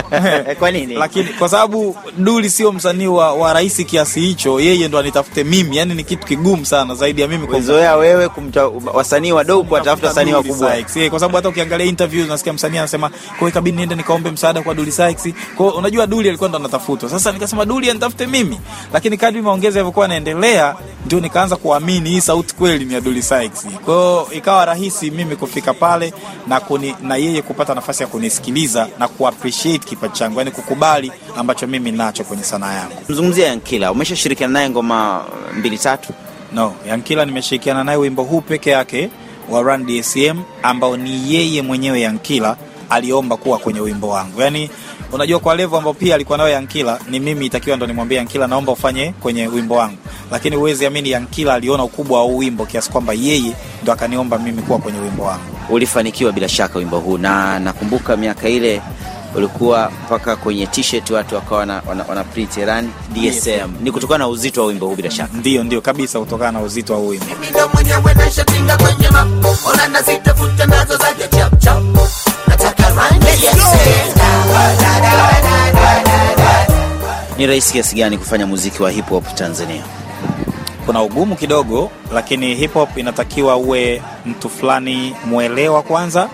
Kwa 0.58 0.70
nini? 0.70 0.94
lakini 0.94 1.28
kwa 1.28 1.48
sababu 1.48 1.96
Duli 2.18 2.50
sio 2.50 2.72
msanii 2.72 3.06
wa, 3.06 3.32
wa 3.32 3.52
rahisi 3.52 3.84
kiasi 3.84 4.20
hicho, 4.20 4.60
yeye 4.60 4.88
ndo 4.88 4.98
anitafute 4.98 5.44
mimi, 5.44 5.76
yani 5.76 5.94
ni 5.94 6.04
kitu 6.04 6.26
kigumu 6.26 6.66
sana 6.66 6.94
zaidi 6.94 7.20
ya 7.22 7.28
mimi 7.28 7.46
kuzoea 7.46 7.96
wewe 7.96 8.28
kumta 8.28 8.66
wasanii 8.68 9.32
wadogo 9.32 9.64
kuwatafuta 9.64 10.06
wasanii 10.08 10.32
wakubwa. 10.32 10.76
Eh, 10.78 11.10
kwa 11.10 11.20
sababu 11.20 11.36
hata 11.36 11.48
ukiangalia 11.48 11.86
interviews 11.86 12.26
unasikia 12.26 12.52
msanii 12.52 12.78
anasema 12.78 13.10
kwa 13.38 13.48
ikabidi 13.48 13.76
niende 13.76 13.94
nikaombe 13.94 14.30
msaada 14.30 14.62
kwa 14.62 14.74
Dully 14.74 14.92
Sykes. 14.92 15.34
Kwa 15.56 15.66
hiyo 15.66 15.78
unajua 15.78 16.06
Dully 16.06 16.28
alikuwa 16.28 16.48
ndo 16.48 16.58
anatafutwa. 16.58 17.10
Sasa 17.10 17.32
nikasema 17.32 17.64
Dully 17.64 17.90
anitafute 17.90 18.26
mimi. 18.26 18.60
Lakini 18.92 19.16
kadri 19.16 19.42
maongezi 19.42 19.76
yalivyokuwa 19.78 20.04
yanaendelea 20.04 20.74
ndio 21.06 21.20
nikaanza 21.20 21.56
kuamini 21.56 22.10
hii 22.10 22.20
sauti 22.20 22.54
kweli 22.54 22.84
ni 22.84 22.94
ya 22.94 23.00
Dully 23.00 23.22
Sykes. 23.22 23.66
Kwa 23.84 23.94
hiyo 23.94 24.28
ikawa 24.32 24.64
rahisi 24.64 25.10
mimi 25.10 25.36
kufika 25.36 25.74
pale 25.74 26.12
na 26.48 26.60
kuni, 26.60 26.94
na 27.02 27.16
yeye 27.16 27.42
kupata 27.42 27.74
nafasi 27.74 28.02
ya 28.02 28.08
kunisikiliza 28.08 28.88
na 28.98 29.08
kuappreciate 29.08 29.88
kipaji 29.88 30.14
changu, 30.14 30.38
yani 30.38 30.50
kukubali 30.50 31.12
ambacho 31.36 31.66
mimi 31.66 31.92
nacho 31.92 32.24
kwenye 32.24 32.42
sanaa 32.44 32.72
yangu. 32.72 32.94
Mzungumzia 33.08 33.46
Yankila, 33.46 33.92
umeshashirikiana 33.92 34.52
naye 34.52 34.70
ngoma 34.70 35.24
mbili 35.58 35.78
tatu? 35.78 36.12
No, 36.52 36.74
Yankila 36.88 37.24
nimeshirikiana 37.24 37.84
naye 37.84 37.98
wimbo 37.98 38.22
huu 38.22 38.40
peke 38.40 38.70
yake 38.70 39.10
wa 39.50 39.62
Run 39.62 39.86
DSM 39.86 40.38
ambao 40.62 40.96
ni 40.96 41.34
yeye 41.34 41.62
mwenyewe 41.62 42.00
Yankila 42.00 42.56
aliomba 42.90 43.36
kuwa 43.36 43.58
kwenye 43.58 43.80
wimbo 43.80 44.08
wangu. 44.08 44.40
Yaani 44.40 44.70
unajua 45.12 45.38
kwa 45.40 45.54
level 45.54 45.78
ambao 45.78 45.94
pia 45.94 46.14
alikuwa 46.14 46.38
nayo 46.38 46.50
Yankila 46.50 46.98
ni 47.10 47.20
mimi 47.20 47.46
itakiwa 47.46 47.76
ndo 47.76 47.86
nimwambie 47.86 48.18
Yankila 48.18 48.46
naomba 48.46 48.72
ufanye 48.72 49.12
kwenye 49.20 49.46
wimbo 49.46 49.74
wangu. 49.76 49.96
Lakini 50.30 50.56
huwezi 50.56 50.86
amini 50.86 51.10
Yankila 51.10 51.54
aliona 51.54 51.84
ukubwa 51.84 52.18
wa 52.18 52.24
huu 52.24 52.36
wimbo 52.38 52.66
kiasi 52.66 52.90
kwamba 52.90 53.12
yeye 53.12 53.52
ndo 53.82 53.92
akaniomba 53.92 54.38
mimi 54.38 54.62
kuwa 54.62 54.78
kwenye 54.78 54.98
wimbo 55.00 55.22
wangu. 55.24 55.42
Ulifanikiwa 55.70 56.32
bila 56.32 56.48
shaka 56.48 56.78
wimbo 56.78 56.98
huu, 56.98 57.18
na 57.18 57.58
nakumbuka 57.58 58.16
miaka 58.16 58.48
ile 58.48 58.82
ulikuwa 59.34 59.90
mpaka 60.06 60.36
kwenye 60.36 60.66
t-shirt 60.66 61.10
watu 61.10 61.34
wakawa 61.34 61.58
wana, 61.60 61.82
wana, 61.88 62.04
wana 62.08 62.24
print 62.24 62.56
Iran 62.56 62.90
DSM. 63.14 63.70
Ni 63.80 63.92
kutokana 63.92 64.18
na 64.18 64.28
uzito 64.28 64.60
wa 64.60 64.66
wimbo 64.66 64.86
huu 64.86 64.94
bila 64.96 65.10
shaka. 65.10 65.36
Ndio 65.36 65.64
ndio 65.64 65.80
kabisa 65.80 66.20
kutokana 66.20 66.52
na 66.52 66.60
uzito 66.60 66.92
wa 66.92 66.98
huu 66.98 67.08
wimbo. 67.08 67.26
Ni 77.38 77.46
rahisi 77.46 77.72
kiasi 77.72 77.96
gani 77.96 78.18
kufanya 78.18 78.46
muziki 78.46 78.82
wa 78.82 78.90
hip 78.90 79.08
hop 79.08 79.34
Tanzania? 79.34 79.82
kuna 80.88 81.02
ugumu 81.02 81.36
kidogo, 81.36 81.90
lakini 82.14 82.54
hip 82.54 82.74
hop 82.74 82.98
inatakiwa 82.98 83.56
uwe 83.56 84.02
mtu 84.26 84.50
fulani 84.50 85.14
mwelewa 85.26 85.82
kwanza, 85.82 86.28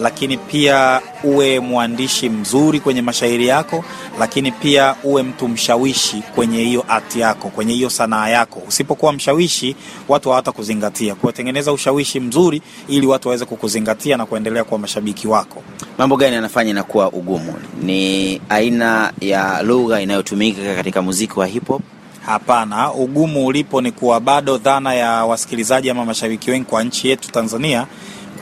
lakini 0.00 0.36
pia 0.36 1.00
uwe 1.24 1.60
mwandishi 1.60 2.28
mzuri 2.28 2.80
kwenye 2.80 3.02
mashairi 3.02 3.46
yako, 3.46 3.84
lakini 4.18 4.52
pia 4.52 4.94
uwe 5.04 5.22
mtu 5.22 5.48
mshawishi 5.48 6.22
kwenye 6.34 6.64
hiyo 6.64 6.84
ati 6.88 7.20
yako, 7.20 7.48
kwenye 7.48 7.74
hiyo 7.74 7.90
sanaa 7.90 8.28
yako. 8.28 8.62
Usipokuwa 8.68 9.12
mshawishi, 9.12 9.76
watu 10.08 10.28
hawatakuzingatia. 10.28 10.80
kuzingatia 10.80 11.14
kuwatengeneza 11.14 11.72
ushawishi 11.72 12.20
mzuri 12.20 12.62
ili 12.88 13.06
watu 13.06 13.28
waweze 13.28 13.44
kukuzingatia 13.44 14.16
na 14.16 14.26
kuendelea 14.26 14.64
kuwa 14.64 14.80
mashabiki 14.80 15.28
wako. 15.28 15.62
Mambo 15.98 16.16
gani 16.16 16.34
yanafanya 16.34 16.70
inakuwa 16.70 17.12
ugumu? 17.12 17.54
Ni 17.82 18.40
aina 18.48 19.12
ya 19.20 19.62
lugha 19.62 20.00
inayotumika 20.00 20.74
katika 20.74 21.02
muziki 21.02 21.38
wa 21.40 21.46
hip 21.46 21.68
hop? 21.68 21.82
Hapana, 22.26 22.92
ugumu 22.92 23.46
ulipo 23.46 23.80
ni 23.80 23.92
kuwa 23.92 24.20
bado 24.20 24.58
dhana 24.58 24.94
ya 24.94 25.24
wasikilizaji 25.24 25.90
ama 25.90 26.04
mashabiki 26.04 26.50
wengi 26.50 26.64
kwa 26.64 26.84
nchi 26.84 27.08
yetu 27.08 27.30
Tanzania 27.32 27.86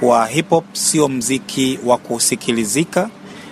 kuwa 0.00 0.26
hip 0.26 0.50
hop 0.50 0.64
sio 0.72 1.08
mziki 1.08 1.78
wa 1.84 1.98
kusikilizika, 1.98 3.10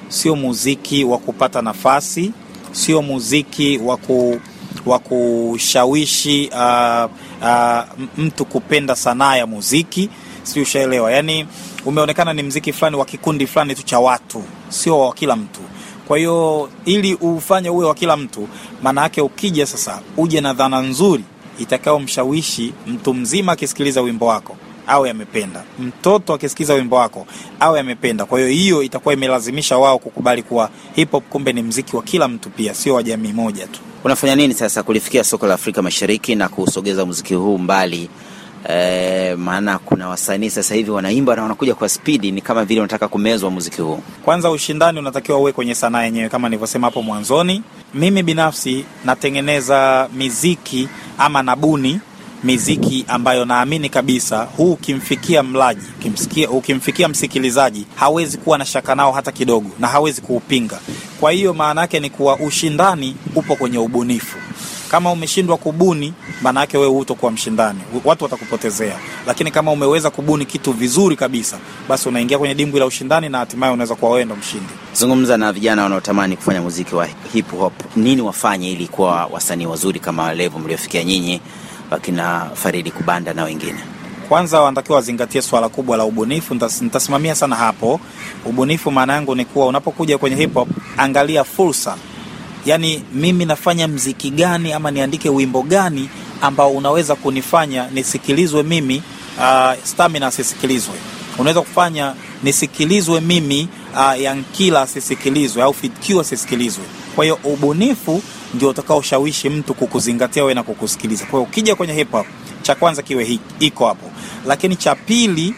sio 0.09 0.37
muziki 0.37 1.05
wa 1.05 1.19
kupata 1.19 1.63
nafasi, 1.63 2.33
sio 2.73 3.03
muziki 3.03 3.79
wa 3.79 3.97
ku 3.97 4.41
wa 4.87 4.99
kushawishi 4.99 6.51
uh, 6.53 7.11
uh, 7.43 7.81
mtu 8.19 8.45
kupenda 8.45 8.97
sanaa 8.97 9.37
ya 9.37 9.47
muziki, 9.47 10.09
si 10.43 10.61
ushaelewa? 10.61 11.13
Yani 11.13 11.47
umeonekana 11.87 12.33
ni 12.33 12.43
mziki 12.43 12.73
fulani 12.73 12.97
wa 12.97 13.05
kikundi 13.05 13.47
fulani 13.47 13.75
tu 13.75 13.83
cha 13.83 13.99
watu, 14.01 14.43
sio 14.69 14.99
wa 15.01 15.15
kila 15.15 15.37
mtu. 15.37 15.61
Kwa 16.09 16.19
hiyo 16.19 16.71
ili 16.85 17.15
ufanye 17.15 17.71
uwe 17.71 17.87
wa 17.87 17.95
kila 17.95 18.17
mtu, 18.17 18.49
maana 18.83 19.03
yake 19.03 19.21
ukija 19.21 19.67
sasa 19.67 20.01
uje 20.17 20.41
na 20.41 20.53
dhana 20.53 20.81
nzuri 20.81 21.25
itakayomshawishi 21.59 22.73
mtu 22.87 23.15
mzima 23.15 23.53
akisikiliza 23.53 24.01
wimbo 24.01 24.27
wako 24.27 24.57
awe 24.87 25.11
amependa, 25.11 25.63
mtoto 25.79 26.35
akisikiza 26.35 26.75
wimbo 26.75 26.97
wako 26.97 27.27
awe 27.61 27.81
amependa. 27.81 28.25
Kwa 28.25 28.39
hiyo 28.39 28.51
hiyo 28.51 28.83
itakuwa 28.83 29.15
imelazimisha 29.15 29.79
wao 29.79 29.99
kukubali 29.99 30.43
kuwa 30.43 30.71
hip 30.95 31.11
hop 31.11 31.25
kumbe 31.29 31.53
ni 31.53 31.63
mziki 31.63 31.97
wa 31.97 32.03
kila 32.03 32.29
mtu 32.29 32.51
pia, 32.51 32.75
sio 32.75 32.95
wa 32.95 33.03
jamii 33.03 33.33
moja 33.33 33.67
tu. 33.67 33.81
Unafanya 34.05 34.35
nini 34.37 34.55
sasa 34.55 34.83
kulifikia 34.83 35.25
soko 35.25 35.47
la 35.47 35.55
Afrika 35.55 35.83
Mashariki 35.83 36.35
na 36.35 36.49
kusogeza 36.49 37.05
muziki 37.07 37.35
huu 37.35 37.59
mbali? 37.59 38.11
E, 38.69 39.35
maana 39.35 39.79
kuna 39.79 40.09
wasanii 40.09 40.51
sasa 40.51 40.75
hivi 40.75 40.91
wanaimba 40.91 41.37
na 41.37 41.43
wanakuja 41.43 41.75
kwa 41.75 41.89
spidi, 41.89 42.33
ni 42.33 42.41
kama 42.41 42.65
vile 42.65 42.81
wanataka 42.81 43.09
kumezwa 43.09 43.51
muziki 43.51 43.81
huu. 43.83 43.99
Kwanza 44.25 44.51
ushindani 44.51 44.99
unatakiwa 44.99 45.39
uwe 45.39 45.53
kwenye 45.53 45.75
sanaa 45.75 46.03
yenyewe, 46.03 46.29
kama 46.29 46.49
nilivyosema 46.49 46.87
hapo 46.87 47.03
mwanzoni. 47.03 47.63
Mimi 47.95 48.23
binafsi 48.23 48.85
natengeneza 49.05 50.09
miziki 50.15 50.89
ama 51.19 51.43
nabuni 51.43 52.01
miziki 52.47 53.05
ambayo 53.09 53.45
naamini 53.45 53.89
kabisa 53.89 54.49
huu 54.57 54.73
ukimfikia 54.73 55.43
mlaji 55.43 55.81
ukimsikia, 55.99 56.51
ukimfikia 56.51 57.09
msikilizaji 57.09 57.87
hawezi 57.95 58.39
kuwa 58.39 58.59
na 58.59 58.65
shaka 58.65 58.95
nao 58.95 59.13
hata 59.13 59.33
kidogo, 59.33 59.71
na 59.79 59.89
hawezi 59.89 60.21
kuupinga. 60.21 60.79
Kwa 61.21 61.33
hiyo 61.33 61.55
maana 61.55 61.81
yake 61.81 62.01
ni 62.01 62.11
kuwa 62.11 62.37
ushindani 62.39 63.17
upo 63.35 63.57
kwenye 63.57 63.79
ubunifu. 63.79 64.37
Kama 64.91 65.13
umeshindwa 65.13 65.57
kubuni, 65.57 66.13
maana 66.43 66.61
yake 66.61 66.79
wewe 66.79 66.91
hutokuwa 66.93 67.33
mshindani, 67.33 67.79
watu 68.05 68.25
watakupotezea. 68.25 68.97
Lakini 69.27 69.51
kama 69.51 69.73
umeweza 69.73 70.11
kubuni 70.11 70.45
kitu 70.45 70.73
vizuri 70.73 71.17
kabisa, 71.17 71.59
basi 71.89 72.09
unaingia 72.09 72.39
kwenye 72.39 72.55
dimbwi 72.55 72.81
la 72.81 72.87
ushindani 72.87 73.29
na 73.29 73.39
hatimaye 73.39 73.73
unaweza 73.73 73.95
kuwa 73.95 74.11
wewe 74.11 74.25
ndo 74.25 74.37
mshindi. 74.37 74.73
Zungumza 74.95 75.37
na 75.37 75.53
vijana 75.53 75.83
wanaotamani 75.83 76.37
kufanya 76.37 76.63
muziki 76.63 76.95
wa 76.95 77.09
hip 77.33 77.51
hop, 77.59 77.73
nini 77.97 78.23
wafanye 78.23 78.73
ili 78.73 78.87
kuwa 78.89 79.27
wasanii 79.27 79.67
wazuri 79.67 80.01
kama 80.01 80.35
level 80.35 80.61
mliofikia 80.61 81.05
nyinyi, 81.05 81.41
wakina 81.91 82.51
Faridi 82.55 82.91
Kubanda 82.91 83.35
na 83.35 83.45
wengine? 83.45 83.79
Kwanza 84.29 84.61
wanatakiwa 84.61 84.97
wazingatie 84.97 85.43
swala 85.43 85.69
kubwa 85.69 85.97
la 85.97 86.05
ubunifu. 86.05 86.55
Nitas- 86.55 86.83
Nitasimamia 86.85 87.35
sana 87.35 87.57
hapo. 87.57 88.01
Ubunifu 88.45 88.91
maana 88.91 89.13
yangu 89.13 89.35
ni 89.35 89.45
kuwa 89.45 89.67
unapokuja 89.67 90.19
kwenye 90.19 90.37
hip 90.37 90.55
hop, 90.55 90.69
angalia 90.97 91.45
fursa, 91.45 91.97
yaani 92.67 93.03
mimi 93.15 93.45
nafanya 93.45 93.89
mziki 93.89 94.31
gani 94.31 94.73
ama 94.73 94.91
niandike 94.91 95.29
wimbo 95.29 95.63
gani 95.63 96.09
ambao 96.41 96.71
unaweza 96.71 97.15
kunifanya 97.15 97.89
nisikilizwe 97.95 98.63
mimi, 98.63 99.03
uh, 99.39 99.73
Stamina 99.85 100.27
asisikilizwe. 100.27 100.95
Unaweza 101.39 101.61
kufanya 101.61 102.15
nisikilizwe 102.43 103.21
mimi, 103.21 103.69
uh, 103.95 104.21
Yankila 104.21 104.83
asisikilizwe 104.83 105.63
au 105.63 105.75
Fitkiwa 105.75 106.21
asisikilizwe. 106.21 106.85
Kwa 107.15 107.25
hiyo 107.25 107.39
ubunifu 107.45 108.23
ndio 108.57 108.69
utakaoshawishi 108.69 109.49
mtu 109.49 109.75
kukuzingatia 109.75 110.43
wewe 110.43 110.55
na 110.55 110.63
kukusikiliza. 110.63 111.27
Kwa 111.27 111.41
ukija 111.41 111.75
kwenye 111.75 111.93
hip 111.93 112.11
hop, 112.13 112.27
cha 112.63 112.75
kwanza 112.75 113.03
kiwe 113.03 113.39
iko 113.61 113.87
hapo, 113.87 114.11
lakini 114.47 114.77
cha 114.77 114.95
pili 114.95 115.55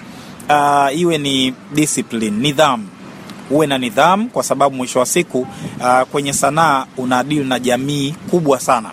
uh, 0.48 0.98
iwe 0.98 1.18
ni 1.18 1.54
discipline, 1.74 2.30
nidhamu 2.36 2.88
uwe 3.50 3.66
na 3.66 3.78
nidhamu, 3.78 4.28
kwa 4.28 4.42
sababu 4.42 4.76
mwisho 4.76 4.98
wa 4.98 5.06
siku 5.06 5.40
uh, 5.80 6.02
kwenye 6.10 6.32
sanaa 6.32 6.86
una 6.96 7.24
deal 7.24 7.44
na 7.44 7.58
jamii 7.58 8.14
kubwa 8.30 8.60
sana. 8.60 8.90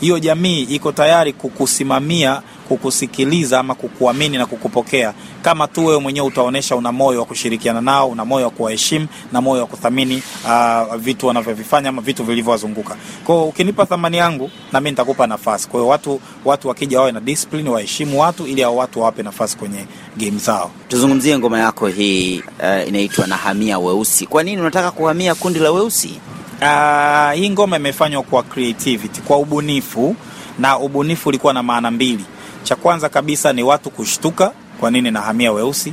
Hiyo 0.00 0.18
jamii 0.18 0.62
iko 0.62 0.92
tayari 0.92 1.32
kukusimamia 1.32 2.42
kukusikiliza 2.68 3.58
ama 3.60 3.74
kukuamini 3.74 4.38
na 4.38 4.46
kukupokea 4.46 5.14
kama 5.42 5.68
tu 5.68 5.86
wewe 5.86 6.00
mwenyewe 6.00 6.26
utaonyesha 6.26 6.76
una 6.76 6.92
moyo 6.92 7.20
wa 7.20 7.26
kushirikiana 7.26 7.80
nao, 7.80 8.08
una 8.08 8.24
moyo 8.24 8.44
wa 8.44 8.50
kuwaheshimu 8.50 9.06
na 9.32 9.40
moyo 9.40 9.60
wa 9.60 9.66
kuthamini 9.66 10.22
uh, 10.44 10.94
vitu 10.96 11.26
wanavyovifanya 11.26 11.88
ama 11.88 12.02
vitu 12.02 12.24
vilivyowazunguka. 12.24 12.96
Kwa 13.24 13.34
hiyo 13.34 13.48
ukinipa 13.48 13.86
thamani 13.86 14.16
yangu 14.16 14.50
na 14.72 14.80
mimi 14.80 14.90
nitakupa 14.90 15.26
nafasi. 15.26 15.68
Kwa 15.68 15.80
hiyo 15.80 15.88
watu 15.90 16.20
watu 16.44 16.68
wakija 16.68 16.98
wawe 16.98 17.12
na 17.12 17.20
discipline, 17.20 17.70
waheshimu 17.70 18.20
watu 18.20 18.46
ili 18.46 18.62
hao 18.62 18.76
watu 18.76 19.00
wawape 19.00 19.22
nafasi 19.22 19.56
kwenye 19.56 19.86
game 20.16 20.38
zao. 20.38 20.70
Tuzungumzie 20.88 21.38
ngoma 21.38 21.58
yako 21.58 21.86
hii 21.86 22.38
uh, 22.38 22.88
inaitwa 22.88 23.26
Nahamia 23.26 23.78
Weusi. 23.78 24.26
Kwa 24.26 24.42
nini 24.42 24.60
unataka 24.60 24.90
kuhamia 24.90 25.34
kundi 25.34 25.58
la 25.58 25.70
weusi? 25.70 26.20
Uh, 26.62 27.32
hii 27.34 27.50
ngoma 27.50 27.76
imefanywa 27.76 28.22
kwa 28.22 28.42
creativity, 28.42 29.20
kwa 29.20 29.36
ubunifu 29.38 30.16
na 30.58 30.78
ubunifu 30.78 31.28
ulikuwa 31.28 31.52
na 31.52 31.62
maana 31.62 31.90
mbili. 31.90 32.24
Cha 32.66 32.76
kwanza 32.76 33.08
kabisa 33.08 33.52
ni 33.52 33.62
watu 33.62 33.90
kushtuka, 33.90 34.52
kwa 34.80 34.90
nini 34.90 35.10
nahamia 35.10 35.52
weusi, 35.52 35.92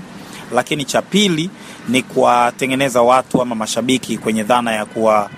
lakini 0.53 0.85
cha 0.85 1.01
pili 1.01 1.49
ni 1.89 2.01
kuwatengeneza 2.01 3.01
watu 3.01 3.41
ama 3.41 3.55
mashabiki 3.55 4.17
kwenye 4.17 4.43
dhana 4.43 4.71
ya 4.71 4.85
kuwa 4.85 5.29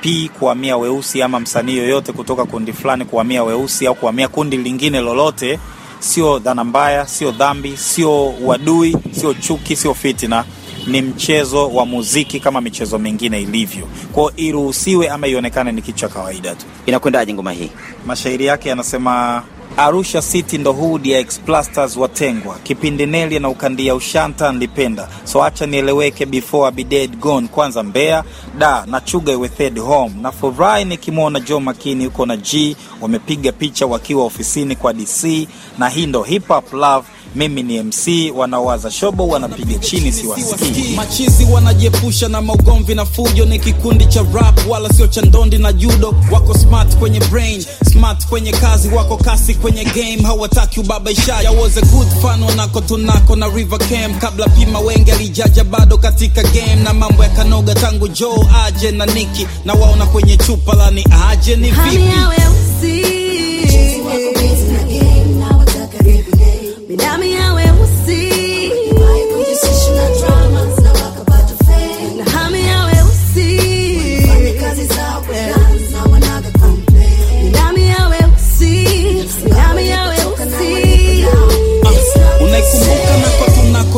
p 0.00 0.30
kuhamia 0.38 0.76
weusi 0.76 1.22
ama 1.22 1.40
msanii 1.40 1.76
yoyote 1.76 2.12
kutoka 2.12 2.44
kundi 2.44 2.72
fulani 2.72 3.04
kuhamia 3.04 3.44
weusi 3.44 3.86
au 3.86 3.94
kuhamia 3.94 4.28
kundi 4.28 4.56
lingine 4.56 5.00
lolote, 5.00 5.58
sio 5.98 6.38
dhana 6.38 6.64
mbaya, 6.64 7.06
sio 7.06 7.30
dhambi, 7.30 7.76
sio 7.76 8.28
uadui, 8.28 8.96
sio 9.20 9.34
chuki, 9.34 9.76
sio 9.76 9.94
fitina 9.94 10.44
ni 10.86 11.02
mchezo 11.02 11.68
wa 11.70 11.86
muziki 11.86 12.40
kama 12.40 12.60
michezo 12.60 12.98
mingine 12.98 13.40
ilivyo. 13.42 13.88
Kwao 14.12 14.32
iruhusiwe 14.36 15.08
ama 15.08 15.26
ionekane 15.26 15.72
ni 15.72 15.82
kitu 15.82 15.98
cha 15.98 16.08
kawaida 16.08 16.54
tu. 16.54 16.66
Inakwendaje 16.86 17.34
ngoma 17.34 17.52
hii? 17.52 17.70
Mashairi 18.06 18.44
yake 18.46 18.68
yanasema 18.68 19.42
Arusha 19.76 20.22
City 20.22 20.58
ndo 20.58 20.72
huu 20.72 21.00
ya 21.02 21.18
Explasters 21.18 21.96
watengwa, 21.96 22.56
kipindi 22.62 23.06
Neli 23.06 23.38
na 23.38 23.48
ukandia 23.48 23.94
ushanta 23.94 24.52
nlipenda, 24.52 25.08
so 25.24 25.44
acha 25.44 25.66
nieleweke 25.66 26.26
before 26.26 26.68
I 26.68 26.70
be 26.72 26.84
dead 26.84 27.16
gone. 27.16 27.48
Kwanza 27.48 27.82
Mbeya 27.82 28.24
da 28.58 28.84
na 28.86 29.00
chuga 29.00 29.32
iwe 29.32 29.48
third 29.48 29.78
home, 29.78 30.14
na 30.22 30.32
furahi 30.32 30.84
nikimwona 30.84 31.40
Joe 31.40 31.60
Makini 31.60 32.04
yuko 32.04 32.26
na 32.26 32.36
G 32.36 32.76
wamepiga 33.00 33.52
picha 33.52 33.86
wakiwa 33.86 34.24
ofisini 34.24 34.76
kwa 34.76 34.92
DC, 34.92 35.48
na 35.78 35.88
hii 35.88 36.06
ndo 36.06 36.22
hip 36.22 36.48
hop 36.48 36.72
love. 36.72 37.06
Mimi 37.34 37.62
ni 37.62 37.82
MC, 37.82 38.30
wanawaza 38.36 38.90
shobo 38.90 39.28
wanapiga 39.28 39.78
chini, 39.78 40.12
siwasikii 40.12 40.94
machizi 40.96 41.44
wanajiepusha 41.44 42.28
na 42.28 42.40
maugomvi 42.42 42.94
na 42.94 43.04
fujo 43.06 43.44
ni 43.44 43.58
kikundi 43.58 44.06
cha 44.06 44.22
rap 44.34 44.60
wala 44.68 44.88
sio 44.88 45.06
cha 45.06 45.22
ndondi 45.22 45.58
na 45.58 45.72
judo. 45.72 46.14
Wako 46.32 46.54
smart 46.58 46.96
kwenye 46.96 47.20
brain 47.20 47.64
smart 47.92 48.26
kwenye 48.26 48.52
kazi 48.52 48.88
wako 48.88 49.16
kasi 49.16 49.54
kwenye 49.54 49.84
game. 49.84 50.22
Hawataki 50.22 50.80
ubabaishaji 50.80 51.46
I 51.46 51.56
was 51.62 51.76
a 51.76 51.80
good 51.86 52.08
fan 52.22 52.42
wanako 52.42 52.80
tunako 52.80 53.36
na 53.36 53.48
river 53.48 53.78
cam. 53.78 54.14
Kabla 54.18 54.48
pima 54.48 54.80
wengi 54.80 55.10
alijaja 55.10 55.64
bado 55.64 55.98
katika 55.98 56.42
game 56.42 56.76
na 56.84 56.94
mambo 56.94 57.22
ya 57.22 57.28
kanoga 57.30 57.74
tangu 57.74 58.08
joe 58.08 58.46
aje 58.64 58.90
na 58.90 59.06
niki 59.06 59.46
na 59.64 59.72
waona 59.74 60.06
kwenye 60.06 60.36
chupa 60.36 60.74
lani 60.76 61.04
aje 61.28 61.56
ni 61.56 61.70
vipi 61.70 62.10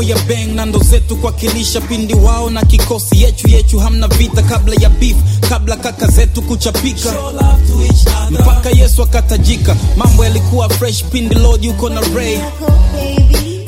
nako 0.00 0.02
ya 0.02 0.16
beng 0.26 0.54
na 0.54 0.66
ndo 0.66 0.78
zetu 0.78 1.16
kuwakilisha 1.16 1.80
pindi 1.80 2.14
wao 2.14 2.50
na 2.50 2.62
kikosi 2.64 3.22
yechu 3.22 3.48
yechu 3.48 3.78
hamna 3.78 4.08
vita 4.08 4.42
kabla 4.42 4.74
ya 4.80 4.88
beef 4.88 5.16
kabla 5.48 5.76
kaka 5.76 6.06
zetu 6.06 6.42
kuchapika. 6.42 7.14
Mpaka 8.30 8.70
yesu 8.70 9.02
akatajika 9.02 9.76
mambo 9.96 10.24
yalikuwa 10.24 10.68
fresh 10.68 11.04
pindi 11.04 11.34
lord 11.34 11.64
yuko 11.64 11.88
na 11.88 12.00
ray. 12.00 12.38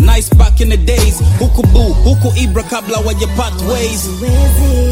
Nice 0.01 0.35
back 0.37 0.61
in 0.61 0.69
the 0.69 0.77
days 0.77 1.15
huku 1.39 1.63
bu 1.67 1.79
huku 2.05 2.33
ibra 2.39 2.63
kabla 2.63 2.99
wajapat 2.99 3.53
ways. 3.69 4.09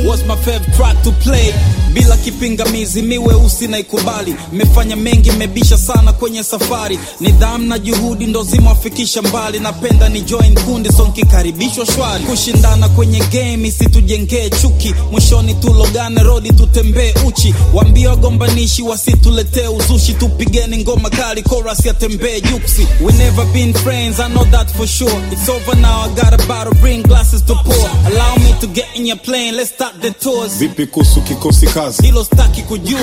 Was 0.07 0.25
my 0.27 0.37
favorite 0.37 0.73
track 0.77 1.03
to 1.03 1.13
play 1.13 1.55
bila 1.93 2.17
kipingamizi 2.17 3.03
miweusi 3.03 3.67
na 3.69 3.79
ikubali. 3.79 4.35
Mmefanya 4.53 4.97
mengi 4.97 5.31
mmebisha 5.31 5.79
sana 5.79 6.13
kwenye 6.13 6.45
safari. 6.45 6.99
Nidhamu 7.21 7.67
na 7.67 7.79
juhudi 7.79 8.27
ndo 8.27 8.43
zimewafikisha 8.43 9.23
mbali. 9.23 9.59
Napenda 9.59 10.09
ni 10.09 10.21
join 10.21 10.55
kundi 10.61 10.93
so 10.93 11.05
nkikaribishwa 11.07 11.87
shwari. 11.87 12.25
Kushindana 12.25 12.89
kwenye 12.89 13.19
game 13.21 13.69
isitujengee 13.69 14.51
chuki. 14.51 14.95
Mwishoni 15.13 15.55
tulogane 15.55 16.23
rodi 16.23 16.53
tutembee 16.53 17.15
uchi. 17.27 17.55
Waambie 17.75 18.09
wagombanishi 18.09 18.83
wasituletee 18.83 19.69
uzushi. 19.69 20.13
Tupigeni 20.13 20.79
ngoma 20.79 21.11
kali 21.11 21.43
chorus 21.43 21.85
yatembee 21.87 22.41
juksi. 22.41 22.87
We 23.01 23.13
never 23.13 23.47
been 23.47 23.75
friends 23.75 24.21
i 24.21 24.29
know 24.29 24.45
that 24.45 24.71
for 24.77 24.87
sure. 24.87 25.23
It's 25.33 25.49
over 25.49 25.77
now 25.81 26.01
i 26.05 26.09
got 26.15 26.33
a 26.35 26.47
bottle 26.47 26.75
bring 26.81 27.03
glasses 27.03 27.43
to 27.43 27.55
pour. 27.55 27.91
Allow 28.07 28.37
me 28.37 28.55
to 28.61 28.67
get 28.67 28.87
in 28.97 29.07
your 29.07 29.19
plane 29.19 29.57
let's 29.57 29.71
start 29.71 29.95
the 30.01 30.11
tours. 30.11 30.59
Vipi 30.59 30.87
kuhusu 30.87 31.21
kikosi 31.21 31.67
kazi. 31.81 32.03
Hilo 32.03 32.25
staki 32.25 32.63
kujua 32.63 33.01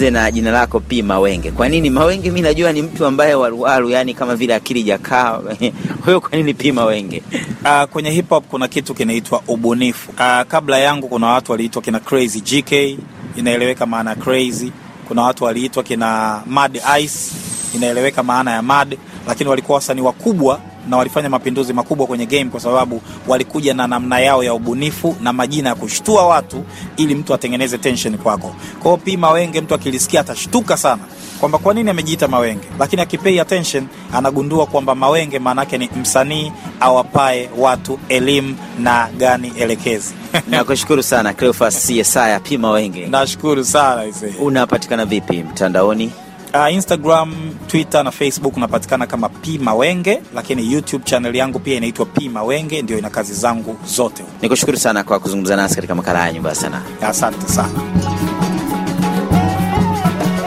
Tumalize 0.00 0.10
na 0.10 0.30
jina 0.30 0.50
lako 0.50 0.80
P 0.80 1.02
Mawenge. 1.02 1.50
Kwa 1.50 1.68
nini 1.68 1.90
Mawenge? 1.90 2.30
Mi 2.30 2.40
najua 2.40 2.72
ni 2.72 2.82
mtu 2.82 3.06
ambaye 3.06 3.34
waruwaru, 3.34 3.90
yani 3.90 4.14
kama 4.14 4.36
vile 4.36 4.54
akili 4.54 4.82
jakaa. 4.82 5.40
Wewe 6.06 6.20
kwa 6.20 6.30
nini 6.38 6.54
P 6.54 6.72
Mawenge? 6.72 7.22
Uh, 7.64 7.84
kwenye 7.84 8.10
hip 8.10 8.28
hop 8.28 8.44
kuna 8.48 8.68
kitu 8.68 8.94
kinaitwa 8.94 9.42
ubunifu. 9.48 10.10
Uh, 10.10 10.42
kabla 10.48 10.78
yangu 10.78 11.08
kuna 11.08 11.26
watu 11.26 11.52
waliitwa 11.52 11.82
kina 11.82 12.00
Crazy 12.00 12.40
GK, 12.40 12.98
inaeleweka 13.36 13.86
maana 13.86 14.10
ya 14.10 14.16
crazy. 14.16 14.72
Kuna 15.08 15.22
watu 15.22 15.44
waliitwa 15.44 15.82
kina 15.82 16.40
Mad 16.46 16.80
Ice, 17.00 17.32
inaeleweka 17.74 18.22
maana 18.22 18.50
ya 18.50 18.62
mad, 18.62 18.98
lakini 19.28 19.50
walikuwa 19.50 19.76
wasanii 19.76 20.00
wakubwa 20.02 20.60
na 20.88 20.96
walifanya 20.96 21.28
mapinduzi 21.28 21.72
makubwa 21.72 22.06
kwenye 22.06 22.26
game 22.26 22.44
kwa 22.50 22.60
sababu 22.60 23.02
walikuja 23.28 23.74
na 23.74 23.86
namna 23.86 24.20
yao 24.20 24.44
ya 24.44 24.54
ubunifu 24.54 25.16
na 25.22 25.32
majina 25.32 25.68
ya 25.68 25.74
kushtua 25.74 26.26
watu 26.26 26.64
ili 26.96 27.14
mtu 27.14 27.34
atengeneze 27.34 27.78
tension 27.78 28.18
kwako. 28.18 28.54
Kwa 28.82 28.90
hiyo 28.90 28.96
P 29.04 29.16
Mawenge 29.16 29.60
mtu 29.60 29.74
akilisikia 29.74 30.20
atashtuka 30.20 30.76
sana 30.76 31.02
kwamba 31.40 31.58
kwa 31.58 31.74
nini 31.74 31.90
amejiita 31.90 32.28
Mawenge, 32.28 32.66
lakini 32.78 33.02
akipay 33.02 33.40
attention 33.40 33.86
anagundua 34.12 34.66
kwamba 34.66 34.94
Mawenge 34.94 35.38
maana 35.38 35.60
yake 35.62 35.78
ni 35.78 35.90
msanii 36.00 36.52
awapae 36.80 37.50
watu 37.58 37.98
elimu 38.08 38.56
na 38.78 39.08
gani 39.18 39.52
elekezi. 39.58 40.14
Nakushukuru 40.50 41.02
sana 41.02 41.32
Cleophas 41.32 41.90
Yesaya 41.90 42.40
P 42.40 42.58
Mawenge. 42.58 43.06
Nashukuru 43.06 43.64
sana. 43.64 44.04
Unapatikana 44.40 45.04
vipi 45.04 45.42
mtandaoni? 45.42 46.12
Uh, 46.54 46.66
Instagram, 46.74 47.30
Twitter 47.68 48.02
na 48.04 48.10
Facebook 48.10 48.56
unapatikana 48.56 49.06
kama 49.06 49.28
P 49.28 49.58
Mawenge, 49.58 50.22
lakini 50.34 50.72
YouTube 50.72 51.04
channel 51.04 51.36
yangu 51.36 51.58
pia 51.58 51.76
inaitwa 51.76 52.06
P 52.06 52.28
Mawenge, 52.28 52.82
ndio 52.82 52.98
ina 52.98 53.10
kazi 53.10 53.34
zangu 53.34 53.76
zote. 53.86 54.22
Nikushukuru 54.42 54.78
sana 54.78 55.04
kwa 55.04 55.18
kuzungumza 55.20 55.56
nasi 55.56 55.74
katika 55.74 55.94
makala 55.94 56.26
ya 56.26 56.32
Nyumba 56.32 56.48
ya 56.48 56.54
Sanaa. 56.54 56.82
Asante 57.02 57.48
sana. 57.48 57.68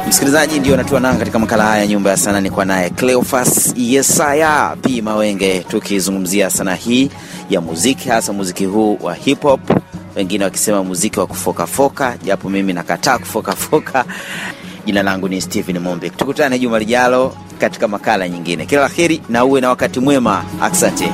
Msikilizaji, 0.08 0.60
ndio 0.60 0.78
natua 0.78 1.00
nanga 1.00 1.20
katika 1.20 1.40
makala 1.40 1.64
haya 1.64 1.88
Nyumba 1.88 2.10
ya 2.10 2.18
Sanaa. 2.18 2.42
Nikuwa 2.42 2.66
naye 2.66 2.90
Cleofas 2.90 3.74
Yesaya 3.78 4.78
P 4.82 5.02
Mawenge, 5.02 5.60
tukizungumzia 5.60 6.50
sanaa 6.50 6.76
hii 6.76 7.10
ya 7.50 7.62
muziki, 7.62 8.10
hasa 8.10 8.34
muziki 8.34 8.66
huu 8.66 8.98
wa 9.02 9.14
hip 9.14 9.42
hop, 9.42 9.62
wengine 10.16 10.44
wakisema 10.44 10.84
muziki 10.84 11.20
wa 11.20 11.28
kufokafoka, 11.28 12.18
japo 12.24 12.50
mimi 12.50 12.74
nakataa 12.74 13.18
kufokafoka. 13.18 14.06
Jina 14.86 15.04
langu 15.04 15.30
ni 15.30 15.42
Stephen 15.42 15.80
Mombe. 15.80 16.10
Tukutane 16.10 16.60
juma 16.60 16.80
lijalo 16.80 17.36
katika 17.60 17.88
makala 17.88 18.30
nyingine. 18.30 18.66
Kila 18.66 18.82
la 18.82 18.88
heri 18.88 19.22
na 19.30 19.46
uwe 19.46 19.62
na 19.62 19.70
wakati 19.70 20.00
mwema. 20.00 20.46
Asante. 20.62 21.10